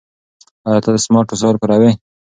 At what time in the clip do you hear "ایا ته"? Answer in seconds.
0.67-0.89